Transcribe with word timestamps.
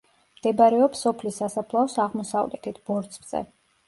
მდებარეობს 0.37 1.03
სოფლის 1.05 1.37
სასაფლაოს 1.41 1.97
აღმოსავლეთით, 2.05 2.81
ბორცვზე. 2.91 3.43